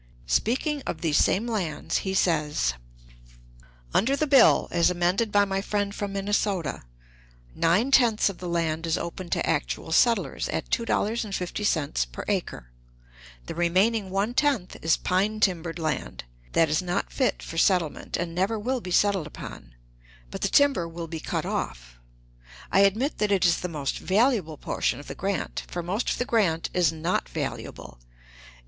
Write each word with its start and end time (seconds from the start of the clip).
Speaking 0.25 0.81
of 0.87 1.01
these 1.01 1.19
same 1.19 1.45
lands, 1.45 1.97
he 1.99 2.15
says: 2.15 2.73
"Under 3.93 4.15
the 4.15 4.25
bill, 4.25 4.67
as 4.71 4.89
amended 4.89 5.31
by 5.31 5.45
my 5.45 5.61
friend 5.61 5.93
from 5.93 6.13
Minnesota, 6.13 6.81
nine 7.53 7.91
tenths 7.91 8.27
of 8.27 8.39
the 8.39 8.49
land 8.49 8.87
is 8.87 8.97
open 8.97 9.29
to 9.29 9.47
actual 9.47 9.91
settlers 9.91 10.49
at 10.49 10.71
$2.50 10.71 12.11
per 12.11 12.25
acre; 12.27 12.71
the 13.45 13.53
remaining 13.53 14.09
one 14.09 14.33
tenth 14.33 14.75
is 14.81 14.97
pine 14.97 15.39
timbered 15.39 15.77
land, 15.77 16.23
that 16.53 16.67
is 16.67 16.81
not 16.81 17.13
fit 17.13 17.43
for 17.43 17.59
settlement, 17.59 18.17
and 18.17 18.33
never 18.33 18.57
will 18.57 18.81
be 18.81 18.89
settled 18.89 19.27
upon; 19.27 19.75
but 20.31 20.41
the 20.41 20.47
timber 20.49 20.87
will 20.87 21.07
be 21.07 21.19
cut 21.19 21.45
off. 21.45 21.99
I 22.71 22.79
admit 22.79 23.19
that 23.19 23.31
it 23.31 23.45
is 23.45 23.57
the 23.59 23.69
most 23.69 23.99
valuable 23.99 24.57
portion 24.57 24.99
of 24.99 25.05
the 25.05 25.13
grant, 25.13 25.61
for 25.67 25.83
most 25.83 26.09
of 26.09 26.17
the 26.17 26.25
grant 26.25 26.71
is 26.73 26.91
not 26.91 27.29
valuable. 27.29 27.99